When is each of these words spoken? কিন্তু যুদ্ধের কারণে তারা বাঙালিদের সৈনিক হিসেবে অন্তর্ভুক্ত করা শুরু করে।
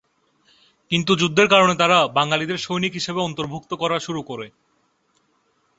কিন্তু 0.91 1.11
যুদ্ধের 1.15 1.47
কারণে 1.47 1.73
তারা 1.75 1.97
বাঙালিদের 2.17 2.57
সৈনিক 2.57 2.93
হিসেবে 2.93 3.19
অন্তর্ভুক্ত 3.21 3.71
করা 3.73 3.97
শুরু 3.99 4.21
করে। 4.21 4.47